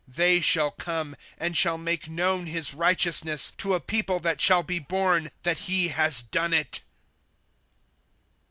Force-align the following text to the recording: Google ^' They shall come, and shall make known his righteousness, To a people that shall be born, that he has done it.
Google 0.07 0.13
^' 0.13 0.15
They 0.15 0.39
shall 0.41 0.71
come, 0.71 1.15
and 1.37 1.55
shall 1.55 1.77
make 1.77 2.09
known 2.09 2.47
his 2.47 2.73
righteousness, 2.73 3.51
To 3.59 3.75
a 3.75 3.79
people 3.79 4.19
that 4.21 4.41
shall 4.41 4.63
be 4.63 4.79
born, 4.79 5.29
that 5.43 5.59
he 5.69 5.89
has 5.89 6.23
done 6.23 6.55
it. 6.55 6.81